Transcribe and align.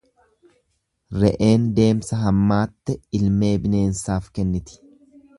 Re'een 1.23 1.67
deemsa 1.79 2.21
hammaatte 2.21 2.95
ilmee 3.19 3.53
bineensaaf 3.67 4.31
kenniti. 4.39 4.81